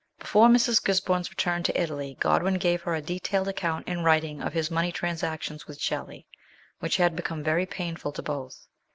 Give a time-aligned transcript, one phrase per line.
[0.17, 0.83] Before Mrs.
[0.83, 4.91] Gisborne's return to Italy Godwin gave her a detailed account, in writing, of his money
[4.91, 6.25] transactions with Shelley,
[6.79, 8.65] which had become very painful to both.